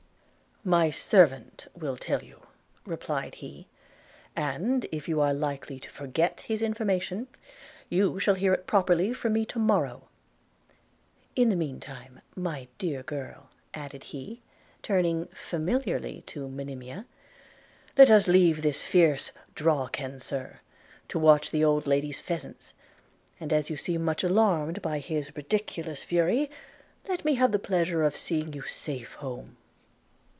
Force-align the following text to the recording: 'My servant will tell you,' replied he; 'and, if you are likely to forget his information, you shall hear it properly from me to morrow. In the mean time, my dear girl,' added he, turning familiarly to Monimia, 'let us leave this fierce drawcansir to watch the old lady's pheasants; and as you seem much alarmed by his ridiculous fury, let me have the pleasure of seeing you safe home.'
'My 0.63 0.91
servant 0.91 1.65
will 1.75 1.97
tell 1.97 2.21
you,' 2.23 2.45
replied 2.85 3.33
he; 3.33 3.67
'and, 4.35 4.85
if 4.91 5.09
you 5.09 5.19
are 5.19 5.33
likely 5.33 5.79
to 5.79 5.89
forget 5.89 6.41
his 6.41 6.61
information, 6.61 7.25
you 7.89 8.19
shall 8.19 8.35
hear 8.35 8.53
it 8.53 8.67
properly 8.67 9.11
from 9.11 9.33
me 9.33 9.43
to 9.47 9.57
morrow. 9.57 10.07
In 11.35 11.49
the 11.49 11.55
mean 11.55 11.79
time, 11.79 12.21
my 12.35 12.67
dear 12.77 13.01
girl,' 13.01 13.49
added 13.73 14.03
he, 14.03 14.43
turning 14.83 15.27
familiarly 15.33 16.21
to 16.27 16.47
Monimia, 16.47 17.07
'let 17.97 18.11
us 18.11 18.27
leave 18.27 18.61
this 18.61 18.83
fierce 18.83 19.31
drawcansir 19.55 20.61
to 21.07 21.17
watch 21.17 21.49
the 21.49 21.63
old 21.65 21.87
lady's 21.87 22.21
pheasants; 22.21 22.75
and 23.39 23.51
as 23.51 23.71
you 23.71 23.77
seem 23.77 24.03
much 24.05 24.23
alarmed 24.23 24.79
by 24.79 24.99
his 24.99 25.35
ridiculous 25.35 26.03
fury, 26.03 26.51
let 27.09 27.25
me 27.25 27.33
have 27.33 27.51
the 27.51 27.57
pleasure 27.57 28.03
of 28.03 28.15
seeing 28.15 28.53
you 28.53 28.61
safe 28.61 29.15
home.' 29.15 29.57